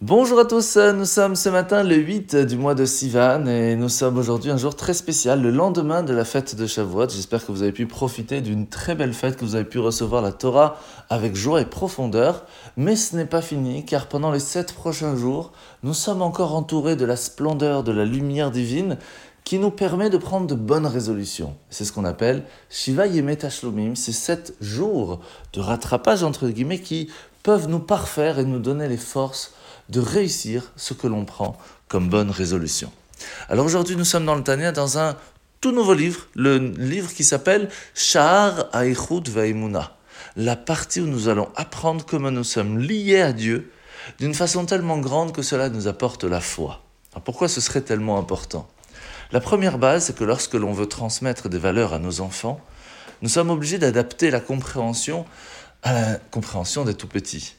Bonjour 0.00 0.38
à 0.38 0.44
tous, 0.44 0.76
nous 0.76 1.04
sommes 1.04 1.34
ce 1.34 1.48
matin 1.48 1.82
le 1.82 1.96
8 1.96 2.36
du 2.36 2.56
mois 2.56 2.76
de 2.76 2.84
Sivan 2.84 3.46
et 3.46 3.74
nous 3.74 3.88
sommes 3.88 4.16
aujourd'hui 4.16 4.52
un 4.52 4.56
jour 4.56 4.76
très 4.76 4.94
spécial, 4.94 5.42
le 5.42 5.50
lendemain 5.50 6.04
de 6.04 6.12
la 6.12 6.24
fête 6.24 6.54
de 6.54 6.68
Shavuot. 6.68 7.08
J'espère 7.08 7.44
que 7.44 7.50
vous 7.50 7.64
avez 7.64 7.72
pu 7.72 7.86
profiter 7.86 8.40
d'une 8.40 8.68
très 8.68 8.94
belle 8.94 9.12
fête, 9.12 9.36
que 9.36 9.44
vous 9.44 9.56
avez 9.56 9.64
pu 9.64 9.80
recevoir 9.80 10.22
la 10.22 10.30
Torah 10.30 10.78
avec 11.10 11.34
joie 11.34 11.60
et 11.60 11.64
profondeur. 11.64 12.46
Mais 12.76 12.94
ce 12.94 13.16
n'est 13.16 13.26
pas 13.26 13.42
fini 13.42 13.84
car 13.84 14.06
pendant 14.06 14.30
les 14.30 14.38
sept 14.38 14.72
prochains 14.72 15.16
jours, 15.16 15.50
nous 15.82 15.94
sommes 15.94 16.22
encore 16.22 16.54
entourés 16.54 16.94
de 16.94 17.04
la 17.04 17.16
splendeur, 17.16 17.82
de 17.82 17.90
la 17.90 18.04
lumière 18.04 18.52
divine 18.52 18.98
qui 19.42 19.58
nous 19.58 19.72
permet 19.72 20.10
de 20.10 20.18
prendre 20.18 20.46
de 20.46 20.54
bonnes 20.54 20.86
résolutions. 20.86 21.56
C'est 21.70 21.84
ce 21.84 21.92
qu'on 21.92 22.04
appelle 22.04 22.44
Shiva 22.70 23.08
Yemet 23.08 23.44
Hashlomim, 23.44 23.96
ces 23.96 24.12
sept 24.12 24.54
jours 24.60 25.18
de 25.54 25.60
rattrapage 25.60 26.22
entre 26.22 26.46
guillemets 26.46 26.82
qui 26.82 27.08
peuvent 27.42 27.68
nous 27.68 27.80
parfaire 27.80 28.38
et 28.38 28.44
nous 28.44 28.60
donner 28.60 28.86
les 28.86 28.96
forces 28.96 29.54
de 29.88 30.00
réussir 30.00 30.72
ce 30.76 30.94
que 30.94 31.06
l'on 31.06 31.24
prend 31.24 31.56
comme 31.88 32.08
bonne 32.08 32.30
résolution. 32.30 32.92
Alors 33.48 33.66
aujourd'hui, 33.66 33.96
nous 33.96 34.04
sommes 34.04 34.26
dans 34.26 34.34
le 34.34 34.42
Tania 34.44 34.72
dans 34.72 34.98
un 34.98 35.16
tout 35.60 35.72
nouveau 35.72 35.94
livre, 35.94 36.26
le 36.34 36.58
livre 36.58 37.12
qui 37.12 37.24
s'appelle 37.24 37.68
Sha'ar 37.94 38.68
Aichut 38.74 39.28
Vaimuna, 39.28 39.96
la 40.36 40.56
partie 40.56 41.00
où 41.00 41.06
nous 41.06 41.28
allons 41.28 41.48
apprendre 41.56 42.04
comment 42.06 42.30
nous 42.30 42.44
sommes 42.44 42.78
liés 42.78 43.20
à 43.20 43.32
Dieu 43.32 43.72
d'une 44.18 44.34
façon 44.34 44.66
tellement 44.66 44.98
grande 44.98 45.32
que 45.32 45.42
cela 45.42 45.68
nous 45.68 45.88
apporte 45.88 46.24
la 46.24 46.40
foi. 46.40 46.82
Alors 47.12 47.24
pourquoi 47.24 47.48
ce 47.48 47.60
serait 47.60 47.80
tellement 47.80 48.18
important? 48.18 48.68
La 49.32 49.40
première 49.40 49.78
base, 49.78 50.06
c'est 50.06 50.16
que 50.16 50.24
lorsque 50.24 50.54
l'on 50.54 50.72
veut 50.72 50.86
transmettre 50.86 51.48
des 51.48 51.58
valeurs 51.58 51.92
à 51.92 51.98
nos 51.98 52.20
enfants, 52.20 52.60
nous 53.20 53.28
sommes 53.28 53.50
obligés 53.50 53.78
d'adapter 53.78 54.30
la 54.30 54.40
compréhension 54.40 55.26
à 55.82 55.92
la 55.92 56.14
compréhension 56.30 56.84
des 56.84 56.94
tout 56.94 57.08
petits. 57.08 57.54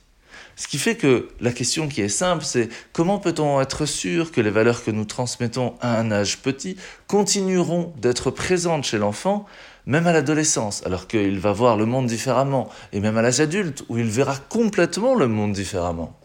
Ce 0.56 0.68
qui 0.68 0.78
fait 0.78 0.96
que 0.96 1.30
la 1.40 1.52
question 1.52 1.88
qui 1.88 2.02
est 2.02 2.10
simple, 2.10 2.44
c'est 2.44 2.70
comment 2.92 3.20
peut-on 3.20 3.62
être 3.62 3.86
sûr 3.86 4.32
que 4.32 4.42
les 4.42 4.50
valeurs 4.50 4.84
que 4.84 4.92
nous 4.92 5.06
transmettons 5.06 5.76
à 5.82 5.98
un 5.98 6.12
âge 6.12 6.40
petit 6.40 6.76
continueront 7.08 7.94
d'être 7.98 8.32
présentes 8.32 8.84
chez 8.84 8.98
l'enfant, 8.98 9.46
même 9.86 10.06
à 10.06 10.12
l'adolescence, 10.12 10.86
alors 10.86 11.08
qu'il 11.08 11.40
va 11.40 11.52
voir 11.52 11.78
le 11.78 11.86
monde 11.86 12.08
différemment, 12.08 12.70
et 12.92 13.00
même 13.00 13.18
à 13.18 13.22
l'âge 13.22 13.40
adulte, 13.40 13.84
où 13.90 13.98
il 13.98 14.08
verra 14.08 14.36
complètement 14.36 15.16
le 15.16 15.28
monde 15.28 15.54
différemment. 15.54 16.18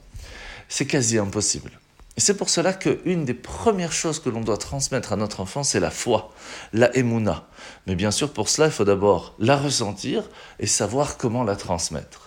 C'est 0.69 0.87
quasi 0.87 1.19
impossible. 1.19 1.71
Et 2.17 2.21
c'est 2.21 2.37
pour 2.37 2.49
cela 2.49 2.73
qu'une 2.73 3.25
des 3.25 3.35
premières 3.35 3.93
choses 3.93 4.21
que 4.21 4.29
l'on 4.29 4.41
doit 4.41 4.57
transmettre 4.57 5.13
à 5.13 5.17
notre 5.17 5.41
enfant, 5.41 5.65
c'est 5.65 5.81
la 5.81 5.91
foi, 5.91 6.33
la 6.73 6.97
emuna. 6.97 7.49
Mais 7.87 7.97
bien 7.97 8.13
sûr, 8.13 8.33
pour 8.33 8.49
cela, 8.49 8.69
il 8.69 8.73
faut 8.73 8.85
d'abord 8.85 9.35
la 9.39 9.57
ressentir 9.57 10.29
et 10.61 10.67
savoir 10.67 11.17
comment 11.17 11.43
la 11.43 11.57
transmettre. 11.57 12.24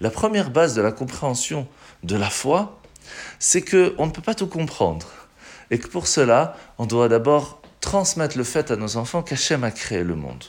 La 0.00 0.10
première 0.10 0.50
base 0.50 0.74
de 0.74 0.82
la 0.82 0.92
compréhension 0.92 1.66
de 2.02 2.16
la 2.16 2.30
foi, 2.30 2.80
c'est 3.38 3.62
qu'on 3.62 4.06
ne 4.06 4.10
peut 4.10 4.22
pas 4.22 4.34
tout 4.34 4.46
comprendre. 4.46 5.06
Et 5.70 5.78
que 5.78 5.88
pour 5.88 6.06
cela, 6.06 6.56
on 6.78 6.86
doit 6.86 7.08
d'abord 7.08 7.60
transmettre 7.80 8.36
le 8.36 8.44
fait 8.44 8.70
à 8.70 8.76
nos 8.76 8.96
enfants 8.96 9.22
qu'Hachem 9.22 9.64
a 9.64 9.70
créé 9.70 10.02
le 10.04 10.14
monde. 10.14 10.44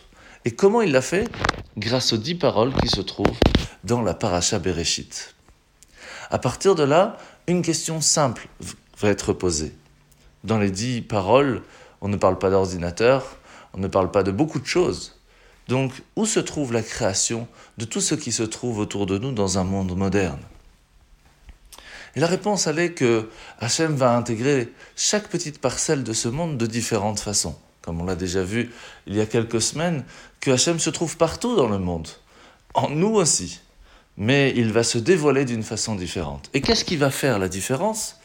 Et 0.45 0.52
comment 0.52 0.81
il 0.81 0.91
l'a 0.91 1.02
fait? 1.02 1.29
Grâce 1.77 2.13
aux 2.13 2.17
dix 2.17 2.35
paroles 2.35 2.73
qui 2.75 2.87
se 2.87 3.02
trouvent 3.02 3.39
dans 3.83 4.02
la 4.02 4.13
paracha 4.13 4.59
Bereshit. 4.59 5.35
À 6.30 6.39
partir 6.39 6.75
de 6.75 6.83
là, 6.83 7.17
une 7.47 7.61
question 7.61 8.02
simple 8.02 8.47
va 8.99 9.09
être 9.09 9.33
posée. 9.33 9.75
Dans 10.43 10.59
les 10.59 10.71
dix 10.71 11.02
paroles, 11.02 11.61
on 12.02 12.07
ne 12.07 12.17
parle 12.17 12.37
pas 12.37 12.49
d'ordinateur, 12.49 13.37
on 13.73 13.80
ne 13.80 13.87
parle 13.87 14.11
pas 14.11 14.23
de 14.23 14.31
beaucoup 14.31 14.59
de 14.59 14.65
choses. 14.65 15.19
Donc, 15.67 15.94
où 16.16 16.25
se 16.25 16.39
trouve 16.39 16.73
la 16.73 16.83
création 16.83 17.47
de 17.77 17.85
tout 17.85 18.02
ce 18.02 18.16
qui 18.16 18.31
se 18.31 18.44
trouve 18.44 18.80
autour 18.80 19.05
de 19.05 19.17
nous 19.17 19.31
dans 19.31 19.58
un 19.58 19.63
monde 19.63 19.95
moderne? 19.97 20.41
Et 22.16 22.19
la 22.19 22.27
réponse, 22.27 22.67
elle 22.67 22.80
est 22.80 22.94
que 22.94 23.30
Hachem 23.59 23.95
va 23.95 24.16
intégrer 24.16 24.71
chaque 24.95 25.27
petite 25.27 25.59
parcelle 25.59 26.03
de 26.03 26.13
ce 26.13 26.30
monde 26.30 26.58
de 26.58 26.66
différentes 26.66 27.19
façons. 27.19 27.58
Comme 27.81 28.02
on 28.02 28.05
l'a 28.05 28.16
déjà 28.16 28.43
vu 28.43 28.71
il 29.05 29.16
y 29.16 29.21
a 29.21 29.25
quelques 29.25 29.61
semaines, 29.61 30.05
que 30.39 30.52
Hachem 30.52 30.80
se 30.80 30.89
trouve 30.89 31.17
partout 31.17 31.55
dans 31.55 31.67
le 31.67 31.77
monde, 31.77 32.08
en 32.73 32.89
nous 32.89 33.15
aussi. 33.15 33.59
Mais 34.17 34.53
il 34.55 34.71
va 34.71 34.83
se 34.83 34.97
dévoiler 34.97 35.43
d'une 35.43 35.64
façon 35.64 35.95
différente. 35.95 36.49
Et 36.53 36.61
qu'est-ce 36.61 36.86
qui 36.86 36.95
va 36.95 37.09
faire 37.09 37.37
la 37.37 37.49
différence? 37.49 38.17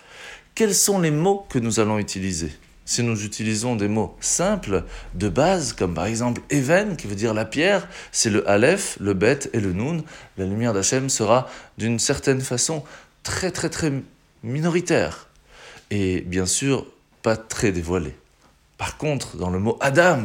Quels 0.54 0.74
sont 0.74 1.00
les 1.00 1.10
mots 1.10 1.46
que 1.48 1.58
nous 1.58 1.80
allons 1.80 1.98
utiliser? 1.98 2.52
Si 2.90 3.04
nous 3.04 3.24
utilisons 3.24 3.76
des 3.76 3.86
mots 3.86 4.16
simples, 4.18 4.82
de 5.14 5.28
base, 5.28 5.74
comme 5.74 5.94
par 5.94 6.06
exemple 6.06 6.42
Even, 6.50 6.96
qui 6.96 7.06
veut 7.06 7.14
dire 7.14 7.34
la 7.34 7.44
pierre, 7.44 7.86
c'est 8.10 8.30
le 8.30 8.48
Aleph, 8.50 8.96
le 8.98 9.14
Bet 9.14 9.48
et 9.52 9.60
le 9.60 9.72
Nun, 9.72 10.02
la 10.36 10.44
lumière 10.44 10.72
d'Hachem 10.72 11.08
sera 11.08 11.48
d'une 11.78 12.00
certaine 12.00 12.40
façon 12.40 12.82
très 13.22 13.52
très 13.52 13.68
très 13.68 13.92
minoritaire. 14.42 15.28
Et 15.92 16.22
bien 16.22 16.46
sûr, 16.46 16.84
pas 17.22 17.36
très 17.36 17.70
dévoilée. 17.70 18.16
Par 18.76 18.96
contre, 18.96 19.36
dans 19.36 19.50
le 19.50 19.60
mot 19.60 19.78
Adam, 19.80 20.22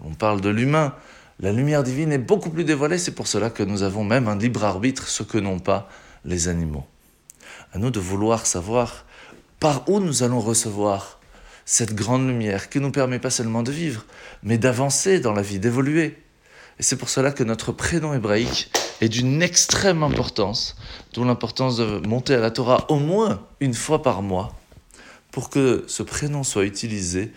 on 0.00 0.14
parle 0.14 0.40
de 0.40 0.48
l'humain, 0.48 0.94
la 1.40 1.50
lumière 1.50 1.82
divine 1.82 2.12
est 2.12 2.18
beaucoup 2.18 2.50
plus 2.50 2.62
dévoilée, 2.62 2.98
c'est 2.98 3.16
pour 3.16 3.26
cela 3.26 3.50
que 3.50 3.64
nous 3.64 3.82
avons 3.82 4.04
même 4.04 4.28
un 4.28 4.38
libre 4.38 4.62
arbitre, 4.62 5.08
ce 5.08 5.24
que 5.24 5.38
n'ont 5.38 5.58
pas 5.58 5.88
les 6.24 6.46
animaux. 6.46 6.86
À 7.72 7.78
nous 7.78 7.90
de 7.90 7.98
vouloir 7.98 8.46
savoir 8.46 9.06
par 9.58 9.88
où 9.88 9.98
nous 9.98 10.22
allons 10.22 10.38
recevoir 10.38 11.15
cette 11.66 11.94
grande 11.94 12.26
lumière 12.26 12.70
qui 12.70 12.80
nous 12.80 12.92
permet 12.92 13.18
pas 13.18 13.28
seulement 13.28 13.64
de 13.64 13.72
vivre, 13.72 14.06
mais 14.44 14.56
d'avancer 14.56 15.18
dans 15.18 15.32
la 15.32 15.42
vie, 15.42 15.58
d'évoluer. 15.58 16.16
Et 16.78 16.82
c'est 16.82 16.96
pour 16.96 17.08
cela 17.08 17.32
que 17.32 17.42
notre 17.42 17.72
prénom 17.72 18.14
hébraïque 18.14 18.70
est 19.00 19.08
d'une 19.08 19.42
extrême 19.42 20.04
importance, 20.04 20.76
d'où 21.12 21.24
l'importance 21.24 21.76
de 21.76 22.06
monter 22.06 22.34
à 22.34 22.40
la 22.40 22.52
Torah 22.52 22.86
au 22.88 22.98
moins 22.98 23.44
une 23.60 23.74
fois 23.74 24.02
par 24.02 24.22
mois, 24.22 24.54
pour 25.32 25.50
que 25.50 25.84
ce 25.88 26.04
prénom 26.04 26.44
soit 26.44 26.64
utilisé 26.64 27.32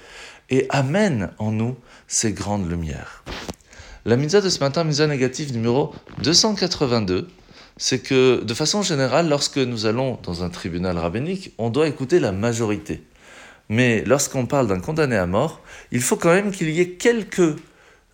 et 0.51 0.67
amène 0.69 1.31
en 1.39 1.51
nous 1.51 1.75
ces 2.07 2.31
grandes 2.31 2.69
lumières. 2.69 3.23
La 4.05 4.15
mitzvah 4.15 4.41
de 4.41 4.49
ce 4.49 4.59
matin, 4.59 4.83
mitzvah 4.83 5.07
négative 5.07 5.53
numéro 5.53 5.93
282, 6.21 7.27
c'est 7.77 7.99
que 7.99 8.43
de 8.43 8.53
façon 8.53 8.83
générale, 8.83 9.27
lorsque 9.27 9.57
nous 9.57 9.87
allons 9.87 10.19
dans 10.21 10.43
un 10.43 10.49
tribunal 10.49 10.97
rabbinique, 10.97 11.53
on 11.57 11.69
doit 11.69 11.87
écouter 11.87 12.19
la 12.19 12.31
majorité. 12.31 13.03
Mais 13.69 14.03
lorsqu'on 14.05 14.47
parle 14.47 14.67
d'un 14.67 14.79
condamné 14.79 15.15
à 15.15 15.27
mort, 15.27 15.61
il 15.91 16.01
faut 16.01 16.15
quand 16.15 16.33
même 16.33 16.51
qu'il 16.51 16.69
y 16.71 16.81
ait 16.81 16.91
quelques 16.91 17.55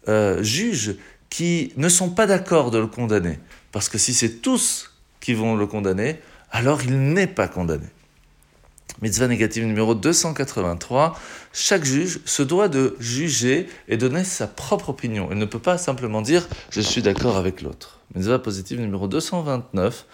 euh, 0.08 0.44
juges 0.44 0.96
qui 1.30 1.74
ne 1.78 1.90
sont 1.90 2.10
pas 2.10 2.28
d'accord 2.28 2.72
de 2.72 2.78
le 2.78 2.88
condamner. 2.88 3.40
Parce 3.72 3.90
que 3.90 3.98
si 3.98 4.14
c'est 4.14 4.42
tous 4.42 4.94
qui 5.20 5.34
vont 5.34 5.56
le 5.56 5.66
condamner, 5.66 6.20
alors 6.52 6.84
il 6.84 7.14
n'est 7.14 7.28
pas 7.28 7.48
condamné. 7.48 7.88
Mitzvah 9.02 9.28
négative 9.28 9.66
numéro 9.66 9.94
283, 9.94 11.20
chaque 11.52 11.84
juge 11.84 12.20
se 12.26 12.44
doit 12.44 12.70
de 12.70 12.96
juger 13.00 13.68
et 13.88 13.98
donner 13.98 14.24
sa 14.24 14.48
propre 14.48 14.90
opinion. 14.90 15.28
Il 15.32 15.38
ne 15.38 15.46
peut 15.46 15.60
pas 15.60 15.78
simplement 15.78 16.22
dire 16.22 16.48
je 16.70 16.82
suis 16.82 17.02
d'accord 17.02 17.38
avec 17.38 17.62
l'autre. 17.62 18.00
Mitzvah 18.16 18.40
positive 18.40 18.80
numéro 18.80 19.08
229, 19.08 20.06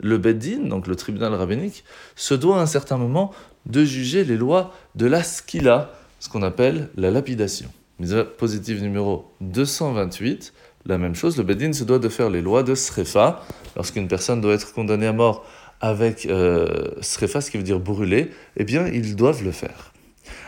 le 0.00 0.18
Beddin, 0.18 0.68
donc 0.68 0.86
le 0.86 0.96
tribunal 0.96 1.34
rabbinique, 1.34 1.84
se 2.14 2.34
doit 2.34 2.58
à 2.58 2.62
un 2.62 2.66
certain 2.66 2.98
moment 2.98 3.32
de 3.64 3.84
juger 3.84 4.24
les 4.24 4.36
lois 4.36 4.74
de 4.94 5.06
la 5.06 5.22
skila, 5.22 5.92
ce 6.20 6.28
qu'on 6.28 6.42
appelle 6.42 6.90
la 6.96 7.10
lapidation. 7.10 7.70
Mise 7.98 8.26
positive 8.36 8.82
numéro 8.82 9.32
228, 9.40 10.52
la 10.84 10.98
même 10.98 11.14
chose, 11.14 11.36
le 11.38 11.42
Bedin 11.42 11.72
se 11.72 11.82
doit 11.82 11.98
de 11.98 12.08
faire 12.08 12.28
les 12.28 12.42
lois 12.42 12.62
de 12.62 12.74
Srefa, 12.74 13.42
lorsqu'une 13.74 14.06
personne 14.06 14.40
doit 14.40 14.54
être 14.54 14.74
condamnée 14.74 15.06
à 15.06 15.12
mort 15.12 15.46
avec 15.80 16.26
euh, 16.26 16.90
Srefa, 17.00 17.40
ce 17.40 17.50
qui 17.50 17.56
veut 17.56 17.62
dire 17.62 17.80
brûler, 17.80 18.30
eh 18.56 18.64
bien, 18.64 18.86
ils 18.86 19.16
doivent 19.16 19.44
le 19.44 19.52
faire. 19.52 19.92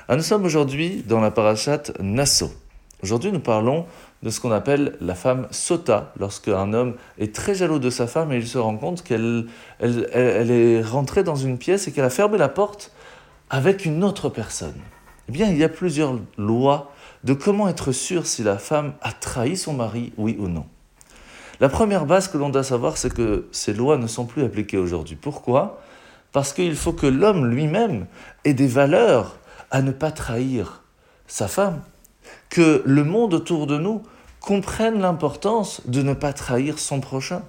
Ah, 0.09 0.17
nous 0.17 0.23
sommes 0.23 0.45
aujourd'hui 0.45 1.05
dans 1.07 1.21
la 1.21 1.31
parashat 1.31 1.93
Nassau. 2.01 2.51
Aujourd'hui, 3.03 3.31
nous 3.31 3.41
parlons 3.41 3.87
de 4.23 4.31
ce 4.31 4.41
qu'on 4.41 4.51
appelle 4.51 4.97
la 5.01 5.15
femme 5.15 5.47
sota, 5.51 6.13
lorsque 6.19 6.49
un 6.49 6.73
homme 6.73 6.95
est 7.19 7.33
très 7.35 7.55
jaloux 7.55 7.79
de 7.79 7.91
sa 7.91 8.07
femme 8.07 8.33
et 8.33 8.37
il 8.37 8.47
se 8.47 8.59
rend 8.59 8.77
compte 8.77 9.05
qu'elle 9.05 9.47
elle 9.79 10.51
est 10.51 10.83
rentrée 10.83 11.23
dans 11.23 11.37
une 11.37 11.59
pièce 11.59 11.87
et 11.87 11.93
qu'elle 11.93 12.05
a 12.05 12.11
fermé 12.11 12.39
la 12.39 12.49
porte 12.49 12.93
avec 13.51 13.85
une 13.85 14.03
autre 14.03 14.29
personne. 14.29 14.81
Eh 15.29 15.33
bien, 15.33 15.49
il 15.49 15.59
y 15.59 15.65
a 15.65 15.69
plusieurs 15.69 16.19
lois 16.37 16.91
de 17.23 17.35
comment 17.35 17.69
être 17.69 17.93
sûr 17.93 18.27
si 18.27 18.43
la 18.43 18.59
femme 18.59 18.95
a 19.03 19.13
trahi 19.13 19.57
son 19.57 19.75
mari, 19.75 20.13
oui 20.17 20.37
ou 20.39 20.49
non. 20.49 20.67
La 21.61 21.69
première 21.69 22.07
base 22.07 22.29
que 22.29 22.39
l'on 22.39 22.51
doit 22.51 22.63
savoir, 22.63 22.97
c'est 22.97 23.13
que 23.13 23.49
ces 23.53 23.73
lois 23.73 23.99
ne 23.99 24.07
sont 24.07 24.27
plus 24.27 24.45
appliquées 24.45 24.79
aujourd'hui. 24.79 25.17
Pourquoi? 25.17 25.81
Parce 26.33 26.53
qu'il 26.53 26.77
faut 26.77 26.93
que 26.93 27.07
l'homme 27.07 27.47
lui-même 27.47 28.07
ait 28.45 28.55
des 28.55 28.67
valeurs 28.67 29.39
à 29.71 29.83
ne 29.83 29.91
pas 29.91 30.11
trahir 30.11 30.83
sa 31.27 31.49
femme, 31.49 31.81
que 32.49 32.83
le 32.87 33.05
monde 33.05 33.35
autour 33.35 33.67
de 33.67 33.77
nous 33.77 34.03
comprenne 34.41 35.01
l'importance 35.01 35.83
de 35.87 36.03
ne 36.03 36.15
pas 36.15 36.33
trahir 36.33 36.79
son 36.79 37.01
prochain. 37.01 37.43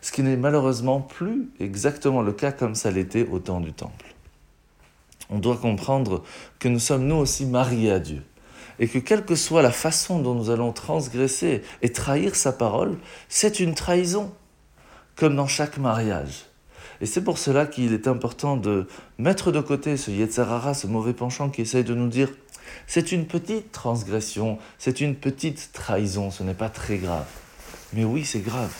Ce 0.00 0.10
qui 0.10 0.22
n'est 0.22 0.36
malheureusement 0.36 1.00
plus 1.00 1.50
exactement 1.60 2.22
le 2.22 2.32
cas 2.32 2.52
comme 2.52 2.74
ça 2.74 2.90
l'était 2.90 3.26
au 3.28 3.38
temps 3.38 3.60
du 3.60 3.72
Temple 3.72 4.16
on 5.30 5.38
doit 5.38 5.56
comprendre 5.56 6.22
que 6.58 6.68
nous 6.68 6.78
sommes 6.78 7.06
nous 7.06 7.16
aussi 7.16 7.46
mariés 7.46 7.92
à 7.92 7.98
Dieu. 7.98 8.22
Et 8.78 8.88
que 8.88 8.98
quelle 8.98 9.24
que 9.24 9.34
soit 9.34 9.62
la 9.62 9.70
façon 9.70 10.20
dont 10.20 10.34
nous 10.34 10.50
allons 10.50 10.72
transgresser 10.72 11.62
et 11.82 11.92
trahir 11.92 12.36
sa 12.36 12.52
parole, 12.52 12.98
c'est 13.28 13.60
une 13.60 13.74
trahison, 13.74 14.32
comme 15.16 15.36
dans 15.36 15.46
chaque 15.46 15.78
mariage. 15.78 16.46
Et 17.00 17.06
c'est 17.06 17.22
pour 17.22 17.38
cela 17.38 17.66
qu'il 17.66 17.92
est 17.92 18.08
important 18.08 18.56
de 18.56 18.86
mettre 19.18 19.52
de 19.52 19.60
côté 19.60 19.96
ce 19.96 20.10
Yetzarara, 20.10 20.74
ce 20.74 20.86
mauvais 20.86 21.12
penchant 21.12 21.50
qui 21.50 21.62
essaye 21.62 21.84
de 21.84 21.94
nous 21.94 22.08
dire 22.08 22.30
c'est 22.86 23.12
une 23.12 23.26
petite 23.26 23.72
transgression, 23.72 24.58
c'est 24.78 25.00
une 25.00 25.14
petite 25.14 25.70
trahison, 25.72 26.30
ce 26.30 26.42
n'est 26.42 26.54
pas 26.54 26.68
très 26.68 26.98
grave. 26.98 27.26
Mais 27.92 28.04
oui, 28.04 28.24
c'est 28.24 28.40
grave, 28.40 28.72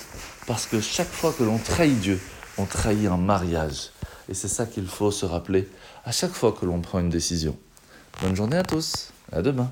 parce 0.46 0.66
que 0.66 0.80
chaque 0.80 1.10
fois 1.10 1.32
que 1.32 1.44
l'on 1.44 1.58
trahit 1.58 1.98
Dieu, 2.00 2.20
on 2.58 2.64
trahit 2.64 3.06
un 3.06 3.16
mariage. 3.16 3.90
Et 4.28 4.34
c'est 4.34 4.48
ça 4.48 4.66
qu'il 4.66 4.86
faut 4.86 5.10
se 5.10 5.24
rappeler 5.24 5.68
à 6.04 6.12
chaque 6.12 6.32
fois 6.32 6.52
que 6.52 6.66
l'on 6.66 6.80
prend 6.80 6.98
une 6.98 7.10
décision. 7.10 7.56
Bonne 8.22 8.34
journée 8.34 8.56
à 8.56 8.62
tous, 8.62 9.12
à 9.30 9.42
demain. 9.42 9.70